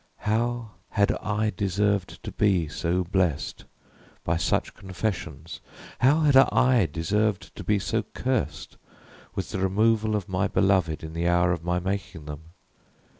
[0.25, 3.65] How had I deserved to be so blessed
[4.23, 5.61] by such confessions?
[5.99, 8.77] how had I deserved to be so cursed
[9.35, 12.45] with the removal of my beloved in the hour of my making them?